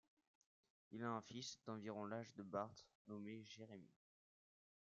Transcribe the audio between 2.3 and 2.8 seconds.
de Bart,